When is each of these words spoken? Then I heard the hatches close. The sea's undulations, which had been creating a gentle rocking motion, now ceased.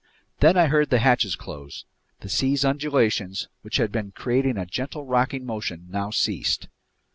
Then 0.39 0.57
I 0.57 0.65
heard 0.65 0.89
the 0.89 0.97
hatches 0.97 1.35
close. 1.35 1.85
The 2.21 2.27
sea's 2.29 2.65
undulations, 2.65 3.49
which 3.61 3.77
had 3.77 3.91
been 3.91 4.13
creating 4.13 4.57
a 4.57 4.65
gentle 4.65 5.05
rocking 5.05 5.45
motion, 5.45 5.85
now 5.91 6.09
ceased. 6.09 6.67